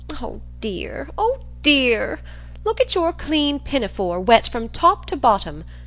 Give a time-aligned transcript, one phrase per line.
[0.19, 2.21] Oh dear, oh dear!
[2.65, 5.63] look at your clean pinafore, wet from top to bottom.